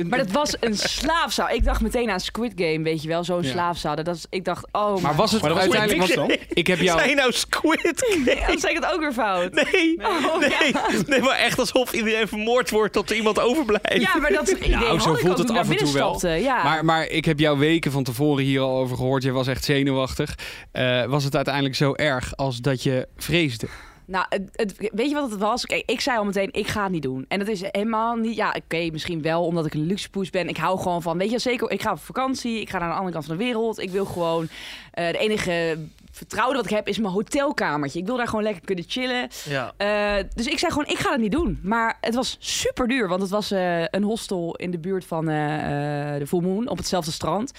[0.08, 1.48] Maar dat was een slaafzaal.
[1.48, 3.50] Ik dacht meteen aan Squid Game, weet je wel, zo'n Ja.
[3.50, 3.94] slaafzaal.
[3.96, 6.00] Dat was, ik dacht, oh, Maar was het Maar uiteindelijk...
[6.00, 6.36] Was, dan?
[6.48, 6.98] ik heb jou...
[6.98, 9.52] Zijn nou Squid Ja, dan zeg ik het ook weer fout.
[9.52, 10.74] Nee, Oh, nee,
[11.06, 14.02] nee, maar echt alsof iedereen vermoord wordt tot er iemand overblijft.
[14.12, 16.26] Ja, maar dat idee Nou, zo voelt het af en toe wel.
[16.26, 16.62] Ja.
[16.62, 19.22] Maar, maar ik heb jou weken van tevoren hier al over gehoord.
[19.22, 20.34] Je was echt zenuwachtig.
[20.72, 23.66] Eh, was het uiteindelijk zo erg als dat je vreesde?
[24.04, 25.66] Nou, het, het- weet je wat het was?
[25.66, 27.24] Kijk, ik zei al meteen, ik ga het niet doen.
[27.28, 28.36] En dat is helemaal niet...
[28.36, 30.48] Ja, oké, misschien wel omdat ik een luxe poes ben.
[30.48, 32.60] Ik hou gewoon van, weet je zeker, ik ga op vakantie.
[32.60, 33.78] Ik ga naar de andere kant van de wereld.
[33.78, 34.48] Ik wil gewoon...
[34.90, 35.78] eh de enige
[36.12, 37.98] vertrouwde wat ik heb is mijn hotelkamertje.
[37.98, 39.28] Ik wil daar gewoon lekker kunnen chillen.
[39.44, 39.72] Ja.
[39.76, 41.58] Eh, dus ik zei gewoon, ik ga het niet doen.
[41.62, 45.24] Maar het was super duur, want het was eh, een hostel in de buurt van
[45.26, 47.52] de Full Moon op hetzelfde strand.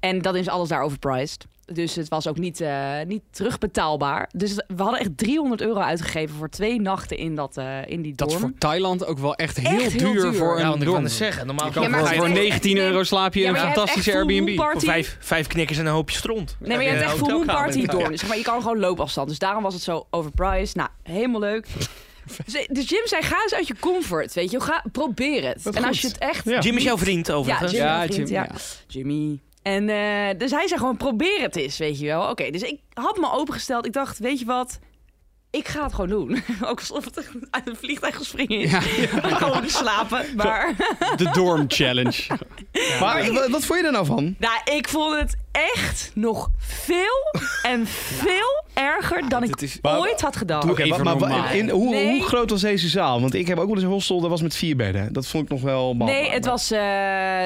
[0.00, 1.46] En dan is alles daar overpriced.
[1.72, 4.28] Dus het was ook niet, eh, niet terugbetaalbaar.
[4.32, 8.14] Dus we hadden echt 300 euro uitgegeven voor twee nachten in, dat, eh, in die
[8.14, 8.48] Dat is dorm.
[8.48, 10.34] voor Thailand ook wel echt heel, Echt heel duur, duur.
[10.34, 11.04] voor Ja, een want ik kan dorm.
[11.04, 11.46] het zeggen.
[11.46, 13.56] Normaal kan Ja, maar voor, het is voor echt- 19 euro slaap je in een
[13.56, 14.56] fantastische Airbnb.
[14.56, 16.56] Voor vijf, vijf knikkers en een hoopje stront.
[16.60, 18.16] Nee, maar je hebt Heb echt een full moon party dorm.
[18.16, 19.28] Zeg maar, je kan gewoon loopafstand.
[19.28, 20.74] Dus daarom was het zo overpriced.
[20.74, 21.66] Nou, helemaal leuk.
[22.46, 24.60] Dus, dus Jim zei, ga eens uit je comfort, weet je.
[24.60, 25.62] Ga, probeer het.
[25.62, 26.44] Wat en als je het echt...
[26.44, 26.58] Ja.
[26.60, 27.70] Jim is jouw vriend, overigens.
[27.72, 27.80] Jim.
[27.80, 28.42] Ja, vriend, Jim, ja.
[28.42, 28.54] ja.
[28.86, 29.38] Jimmy.
[29.66, 32.28] En eh, dus hij zei gewoon, probeer het eens, weet je wel.
[32.28, 33.86] Oké, dus ik had me opengesteld.
[33.86, 34.78] Ik dacht, weet je wat?
[35.50, 36.42] Ik ga het gewoon doen.
[36.68, 38.70] Ook alsof het uit een vliegtuig gespringen is.
[38.70, 38.80] Ja.
[39.42, 40.24] Gewoon slapen.
[40.36, 40.74] Maar
[41.16, 42.26] De Dorm Challenge.
[43.00, 44.34] Maar wat, wat vond je er nou van?
[44.38, 45.36] nou, ik vond het
[45.76, 50.70] echt nog veel en veel erger dan ik is- ooit had gedacht.
[50.70, 52.08] Oké, maar, in, hoe, Nee.
[52.10, 53.20] hoe groot was deze zaal?
[53.20, 55.12] Want ik heb ook wel eens een hostel, dat was met vier bedden.
[55.12, 56.20] Dat vond ik nog wel behapbaar.
[56.20, 56.70] Nee, het was...
[56.70, 56.78] eh,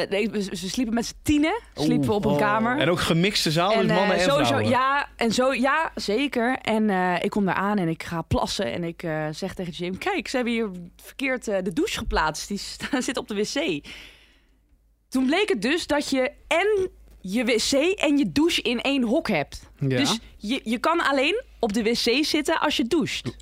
[0.08, 1.60] nee, we, we sliepen met z'n tienen.
[1.74, 2.78] Sliepen we op een kamer.
[2.78, 4.70] En ook gemixte zaal, dus eh, mannen en sowieso, vrouwen.
[4.70, 6.58] ja, en zo, ja, zeker.
[6.62, 9.72] En eh, ik kom daar aan en ik ga plassen en ik eh, zeg tegen
[9.72, 10.68] Jim: Kijk, ze hebben hier
[11.02, 12.48] verkeerd de douche geplaatst.
[12.48, 12.60] Die
[13.02, 13.84] zit op de wc.
[15.08, 19.28] Toen bleek het dus dat je en je wc en je douche in één hok
[19.28, 19.70] hebt.
[19.78, 19.96] Ja.
[19.96, 23.36] Dus je, je kan alleen op de wc zitten als je doucht.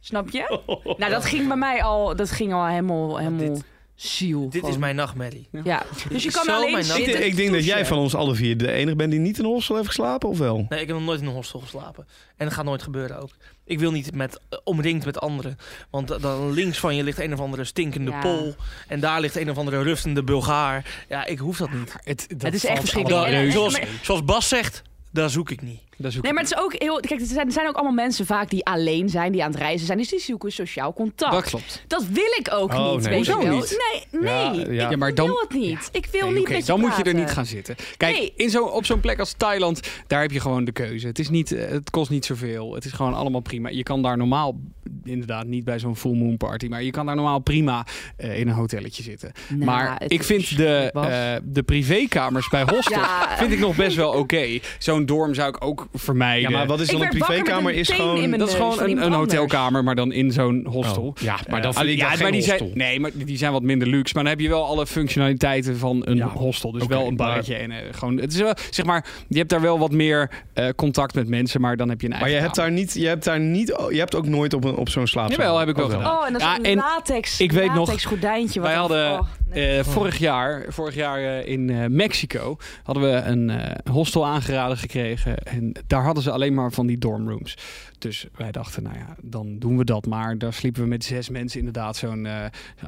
[0.00, 0.60] Snap je?
[0.98, 3.56] Nou, dat ging bij mij al, dat ging al helemaal, helemaal
[3.94, 4.48] ziel.
[4.50, 5.48] Dit is mijn nachtmerrie.
[5.64, 7.26] Ja, dus je kan zo alleen mijn Ik, zitten.
[7.26, 9.50] ik denk dat jij van ons alle vier de enige bent die niet in een
[9.50, 10.66] hostel heeft geslapen, of wel?
[10.68, 12.06] Nee, ik heb nog nooit in een hostel geslapen.
[12.36, 13.30] En dat gaat nooit gebeuren ook.
[13.64, 15.58] Ik wil niet met, eh, omringd met anderen.
[15.90, 18.20] Want da- dan links van je ligt een of andere stinkende Ja.
[18.20, 18.54] Pool.
[18.88, 21.04] En daar ligt een of andere rustende Bulgaar.
[21.08, 21.92] Ja, ik hoef dat niet.
[22.04, 23.30] Het, dat Het is echt verschrikkelijk.
[23.30, 23.90] mee.
[24.02, 25.80] Zoals Bas zegt, daar zoek ik niet.
[25.96, 27.00] Nee, maar het is ook heel.
[27.00, 29.60] Kijk, er zijn, er zijn ook allemaal mensen vaak die alleen zijn, die aan het
[29.60, 29.98] reizen zijn.
[29.98, 31.32] Dus die zoeken sociaal contact.
[31.32, 31.84] Dat klopt.
[31.86, 33.02] Dat wil ik ook Oh, niet.
[33.04, 33.14] nee.
[33.14, 33.56] weet je Hoezo wel.
[33.58, 33.84] niet?
[34.10, 34.32] Nee, nee.
[34.32, 34.84] Ja, ja.
[34.84, 35.88] Ik Ja, maar dan- wil het niet.
[35.92, 37.76] Ik wil Nee, niet oké, met je dan moet je er niet gaan zitten.
[37.96, 38.32] Kijk, Nee.
[38.36, 41.06] in zo, op zo'n plek als Thailand, daar heb je gewoon de keuze.
[41.06, 42.74] Het, is niet, eh, het kost niet zoveel.
[42.74, 43.68] Het is gewoon allemaal prima.
[43.68, 44.60] Je kan daar normaal,
[45.04, 48.48] inderdaad niet bij zo'n full moon party, maar je kan daar normaal prima eh, in
[48.48, 49.32] een hotelletje zitten.
[49.48, 53.36] Nou, maar ik vind de, eh, de privékamers bij hostels Ja.
[53.36, 54.58] vind ik nog best wel oké.
[54.78, 56.50] Zo'n dorm zou ik ook vermijden.
[56.50, 57.74] Ja, maar wat is Ik dan een werd wakker met privékamer?
[57.80, 58.16] Is gewoon...
[58.16, 61.02] in mijn dat is gewoon een, een hotelkamer, maar dan in zo'n hostel.
[61.02, 62.58] Oh, ja, maar dan Eh, vind ik ja, dat maar die hostel.
[62.66, 64.14] Zijn, nee, maar die zijn wat minder luxe.
[64.14, 66.72] Maar dan heb je wel alle functionaliteiten van een Ja, hostel.
[66.72, 68.16] Dus wel een maar- barretje en eh, gewoon.
[68.16, 71.60] Het is wel, zeg maar, je hebt daar wel wat meer eh, contact met mensen,
[71.60, 72.38] maar dan heb je een Maar eigen.
[72.38, 74.88] je hebt daar niet, je hebt daar niet, je hebt ook nooit op, een, op
[74.88, 75.36] zo'n slaapzaal.
[75.38, 76.16] Jawel, heb ik wel gedaan.
[76.18, 78.60] Oh, en dat is een en latex, ik weet nog, latex gordijntje.
[78.60, 79.78] wat wij hadden, oh, nee.
[79.78, 84.76] Eh, vorig jaar, vorig jaar eh, in eh, Mexico hadden we een eh, hostel aangeraden
[84.76, 85.38] gekregen.
[85.38, 87.56] En daar hadden ze alleen maar van die dormrooms.
[87.98, 90.38] Dus wij dachten, nou ja, dan doen we dat maar.
[90.38, 91.96] Daar sliepen we met zes mensen inderdaad.
[91.96, 92.28] Zo'n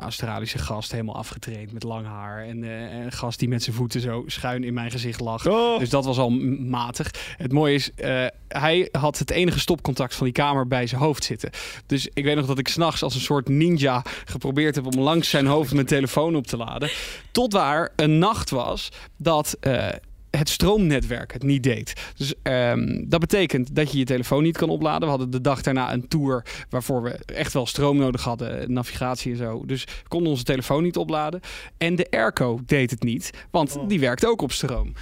[0.00, 2.44] Australische gast, helemaal afgetraind met lang haar.
[2.44, 5.46] En eh, een gast die met zijn voeten zo schuin in mijn gezicht lag.
[5.46, 5.78] Oh.
[5.78, 7.10] Dus dat was al matig.
[7.36, 11.24] Het mooie is, eh, hij had het enige stopcontact van die kamer bij zijn hoofd
[11.24, 11.50] zitten.
[11.86, 15.30] Dus ik weet nog dat ik s'nachts als een soort ninja geprobeerd heb om langs
[15.30, 16.90] zijn hoofd mijn telefoon op te laden.
[17.32, 19.88] Tot waar een nacht was dat eh,
[20.36, 21.92] het stroomnetwerk het niet deed.
[22.16, 25.00] Dus ehm, dat betekent dat je je telefoon niet kan opladen.
[25.00, 29.32] We hadden de dag daarna een tour waarvoor we echt wel stroom nodig hadden, navigatie
[29.32, 29.62] en zo.
[29.66, 31.40] Dus we konden onze telefoon niet opladen.
[31.78, 34.92] En de airco deed het niet, want die werkt ook op stroom.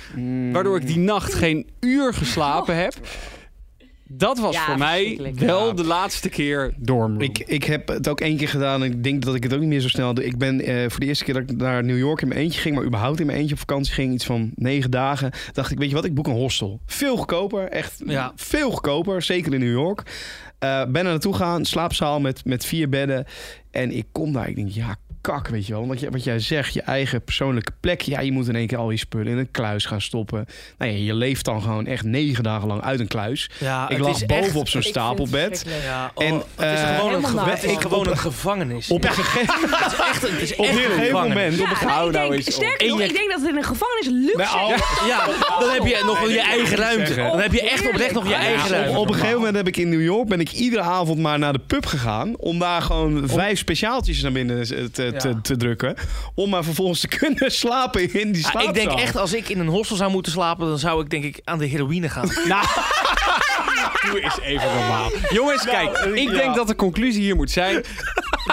[0.53, 2.95] Waardoor ik die nacht geen uur geslapen heb.
[4.09, 5.73] Dat was Ja, voor mij wel Ja.
[5.73, 7.21] de laatste keer dormroom.
[7.21, 9.61] Ik, ik heb het ook één keer gedaan en ik denk dat ik het ook
[9.61, 10.25] niet meer zo snel doe.
[10.25, 12.61] Ik ben eh, voor de eerste keer dat ik naar New York in mijn eentje
[12.61, 15.79] ging, maar überhaupt in mijn eentje op vakantie ging, iets van negen dagen, dacht ik,
[15.79, 16.81] weet je wat, ik boek een hostel.
[16.87, 18.33] Veel goedkoper, echt Ja.
[18.37, 20.03] veel goedkoper, zeker in New York.
[20.59, 23.25] Eh, ben er naartoe gegaan, slaapzaal met, met vier bedden.
[23.71, 25.87] En ik kom daar, ik denk, ja, kak, weet je wel.
[25.87, 28.01] Want je, wat jij zegt, je eigen persoonlijke plek.
[28.01, 30.47] Ja, je moet in één keer al je spullen in een kluis gaan stoppen.
[30.79, 33.51] Nou ja, je leeft dan gewoon echt negen dagen lang uit een kluis.
[33.59, 35.65] Ja, ik lag boven op zo'n stapelbed.
[35.85, 36.45] Ja, oh, En, het
[36.79, 37.55] is eh, gewoon, een, helemaal ge- na.
[37.55, 38.89] het is gewoon een gevangenis.
[38.91, 39.83] Op een gegeven moment...
[39.85, 41.57] Het is echt, het is Op echt een gegeven moment...
[41.59, 44.37] Ja, Hou ik nou denk, sterker nog, ik denk dat het in een gevangenis luxe
[44.57, 44.81] Nou, is.
[45.07, 45.27] Ja,
[45.59, 47.15] dan heb je nog wel je eigen ruimte.
[47.15, 48.99] Dan heb je echt oprecht nog je eigen ruimte.
[48.99, 51.53] op, een gegeven moment heb ik in New York ben ik iedere avond maar naar
[51.53, 55.95] de pub gegaan om daar gewoon vijf speciaaltjes naar binnen te, te, drukken,
[56.35, 58.69] om maar vervolgens te kunnen slapen in die slaapzaal.
[58.69, 61.25] ik denk echt, als ik in een hostel zou moeten slapen, dan zou ik denk
[61.25, 62.29] ik aan de heroïne gaan.
[62.55, 62.67] Nou,
[64.11, 65.11] doe eens even normaal.
[65.31, 67.85] Jongens, kijk, ik denk dat de conclusie hier moet zijn.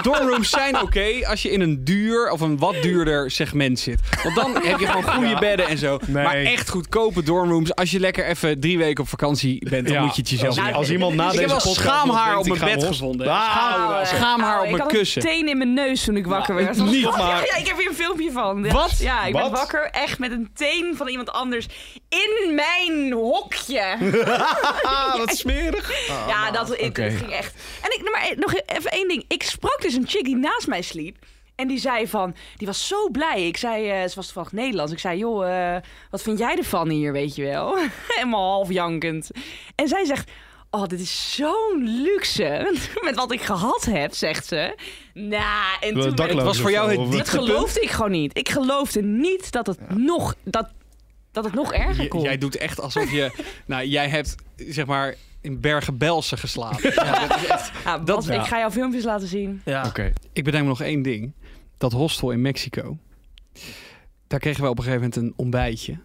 [0.02, 4.00] Dormrooms zijn oké als je in een duur of een wat duurder segment zit.
[4.24, 5.98] Want dan heb je gewoon goede bedden en zo.
[6.08, 6.24] Nee.
[6.24, 7.76] Maar echt goedkope dormrooms.
[7.76, 10.02] Als je lekker even drie weken op vakantie bent, dan Ja.
[10.02, 12.38] moet je het jezelf als, niet als iemand na Ik deze heb wel podcast schaamhaar
[12.38, 13.28] op mijn ik bed gevonden.
[13.28, 15.22] Ah, Schaam- schaamhaar op ik mijn had kussen.
[15.22, 16.78] een teen in mijn neus toen ik wakker werd.
[16.78, 18.64] niet, Oh, maar- Ja, ik heb hier een filmpje van.
[18.64, 18.72] Ja.
[18.72, 18.98] Wat?
[19.00, 19.42] Ja, ik Wat?
[19.42, 21.66] ben wakker echt met een teen van iemand anders
[22.10, 23.98] in mijn hokje.
[24.84, 26.08] Ah, wat smerig.
[26.08, 27.54] ja, dat, ik, dat ging echt.
[27.82, 29.26] En ik, maar nog even één ding.
[29.28, 31.18] Ik sprak dus een chick die naast mij sliep.
[31.56, 33.48] En die zei van, die was zo blij.
[33.48, 34.92] Ik zei, eh, ze was toevallig Nederlands.
[34.92, 37.78] Ik zei, joh, eh, wat vind jij ervan hier, weet je wel?
[38.08, 39.30] Helemaal half jankend.
[39.76, 40.32] En zij zegt,
[40.70, 42.80] oh, dit is zo'n luxe.
[43.06, 44.76] Met wat ik gehad heb, zegt ze.
[45.14, 46.28] Nou, en toen...
[46.28, 48.38] Het was voor jou het Dat geloofde ik gewoon niet.
[48.38, 50.36] Ik geloofde niet dat het nog...
[50.44, 50.70] Dat,
[51.32, 52.22] dat het nog erger J- kon.
[52.22, 53.32] jij doet echt alsof je...
[53.66, 56.94] nou, jij hebt, zeg maar, in Bergen-Belsen geslapen.
[56.94, 58.28] Ja, dat is echt- Ja, Bas.
[58.28, 59.62] Ik ga jou filmpjes laten zien.
[59.66, 59.86] Ja.
[59.88, 60.14] Oké.
[60.34, 61.32] Ik bedenk me nog één ding.
[61.78, 62.98] Dat hostel in Mexico.
[64.28, 66.00] Daar kregen we op een gegeven moment een ontbijtje.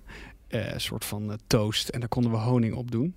[0.49, 1.89] Eh, een soort van eh, toast.
[1.89, 3.17] En daar konden we honing op doen.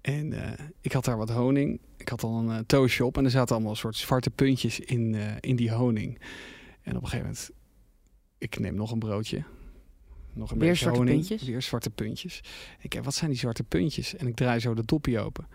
[0.00, 1.80] En eh, ik had daar wat honing.
[1.96, 3.16] Ik had al een toastje op.
[3.18, 6.18] En er zaten allemaal soort zwarte puntjes in, eh, in die honing.
[6.82, 7.50] En op een gegeven moment...
[8.38, 9.42] Ik neem nog een broodje.
[10.34, 11.26] Nog een Weer beetje zwarte honing.
[11.26, 11.48] puntjes?
[11.48, 12.40] Weer zwarte puntjes.
[12.80, 14.16] Ik denk, wat zijn die zwarte puntjes?
[14.16, 15.46] En ik draai zo de doppie open.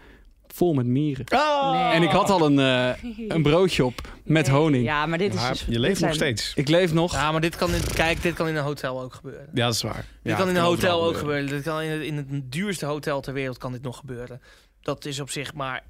[0.48, 1.26] Vol met mieren.
[1.30, 1.92] Nee.
[1.94, 4.56] En ik had al een, eh, een broodje op met Nee.
[4.56, 4.84] honing.
[4.84, 5.66] Ja, maar dit is Maar dus...
[5.70, 6.54] je leeft nog zijn- steeds.
[6.56, 7.12] Ik leef nog.
[7.14, 9.50] Ja, maar dit kan, in, kijk, dit kan in een hotel ook gebeuren.
[9.54, 9.96] Ja, dat is waar.
[9.96, 11.48] Dit Ja, kan in een hotel ook gebeuren.
[11.48, 14.42] Dit kan in, het- in het duurste hotel ter wereld kan dit nog gebeuren.
[14.82, 15.84] Dat is op zich maar...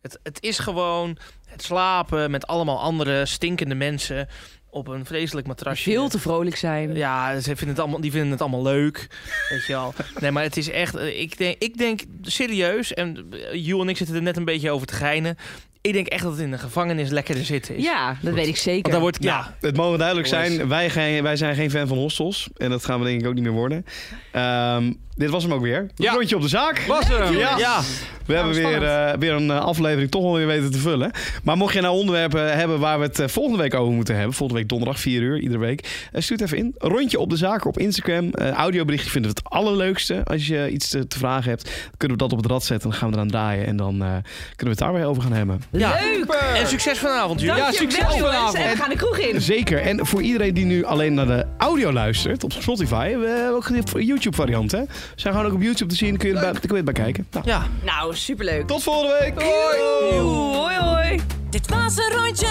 [0.00, 4.28] Het, het is gewoon het slapen met allemaal andere stinkende mensen.
[4.70, 5.90] Op een vreselijk matrasje.
[5.90, 6.94] Veel te vrolijk zijn.
[6.94, 9.06] Ja, ze vinden het allemaal, die vinden het allemaal leuk.
[9.48, 9.94] Weet je wel.
[10.20, 10.94] Nee, maar het is echt...
[10.96, 14.44] eh, Ik denk, ik denk serieus, en eh, Joel en ik zitten er net een
[14.44, 15.36] beetje over te geinen.
[15.80, 17.82] Ik denk echt dat het in de gevangenis lekkerder zitten is.
[17.84, 18.80] Ja, dat weet ik zeker.
[18.82, 21.96] Want daar wordt, ja, Het mogen duidelijk zijn, wij, geen, wij zijn geen fan van
[21.98, 22.48] hostels.
[22.56, 23.84] En dat gaan we denk ik ook niet meer worden.
[24.32, 25.90] Ehm, dit was hem ook weer.
[25.94, 26.12] Ja.
[26.12, 26.78] Rondje op de zaak.
[26.88, 27.32] Was er?
[27.38, 27.58] Ja.
[27.58, 27.80] ja.
[28.26, 31.10] We hebben weer, eh, weer een eh, aflevering toch wel weer weten te vullen.
[31.42, 34.34] Maar mocht je nou onderwerpen hebben waar we het eh, volgende week over moeten hebben.
[34.34, 36.08] Volgende week donderdag 4 uur, iedere week.
[36.12, 36.74] eh, stuur het even in.
[36.78, 38.30] Rondje op de zaak op Instagram.
[38.30, 40.20] Eh audioberichtje vinden we het allerleukste.
[40.24, 42.90] Als je iets te, te vragen hebt, kunnen we dat op het rad zetten.
[42.90, 43.66] Dan gaan we eraan draaien.
[43.66, 44.22] En dan eh, kunnen
[44.56, 45.60] we het daar weer over gaan hebben.
[45.70, 45.96] Ja.
[46.00, 46.32] Leuk!
[46.54, 47.56] En succes vanavond, jullie.
[47.62, 48.54] Dankjewel, succes vanavond.
[48.54, 49.40] En we gaan de kroeg in.
[49.40, 49.80] Zeker.
[49.82, 53.16] En voor iedereen die nu alleen naar de audio luistert op Spotify.
[53.16, 54.70] We hebben ook een YouTube variant.
[54.72, 54.82] Hè?
[55.16, 56.16] Zijn gewoon ook op YouTube te zien.
[56.16, 57.26] Kun je erbij, kun je erbij kijken.
[57.30, 57.62] Nou, Ja.
[57.84, 58.66] Nou, superleuk.
[58.66, 59.42] tot volgende week.
[59.42, 61.20] Oeh, hoi hoi.
[61.50, 62.48] Dit was een rondje